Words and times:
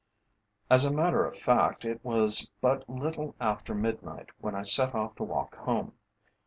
As 0.67 0.83
a 0.83 0.91
matter 0.91 1.23
of 1.27 1.37
fact 1.37 1.85
it 1.85 2.03
was 2.03 2.49
but 2.59 2.89
little 2.89 3.35
after 3.39 3.75
midnight 3.75 4.29
when 4.39 4.55
I 4.55 4.63
set 4.63 4.95
off 4.95 5.13
to 5.17 5.23
walk 5.23 5.57
home. 5.57 5.93